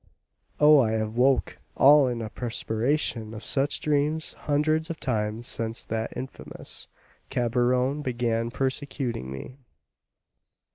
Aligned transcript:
Oh, 0.59 0.79
I 0.79 0.93
have 0.93 1.15
woke 1.15 1.59
all 1.77 2.07
in 2.07 2.23
a 2.23 2.31
perspiration 2.31 3.29
from 3.29 3.39
such 3.39 3.79
dreams 3.79 4.33
hundreds 4.33 4.89
of 4.89 4.99
times 4.99 5.45
since 5.45 5.85
that 5.85 6.17
infamous 6.17 6.87
Cabrion 7.29 8.01
began 8.01 8.49
persecuting 8.49 9.31
me." 9.31 9.57